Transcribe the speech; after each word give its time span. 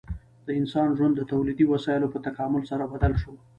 د 0.45 0.47
انسان 0.59 0.87
ژوند 0.97 1.13
د 1.17 1.21
تولیدي 1.31 1.65
وسایلو 1.73 2.11
په 2.13 2.19
تکامل 2.27 2.63
سره 2.71 2.83
بدل 2.93 3.13
شو. 3.21 3.33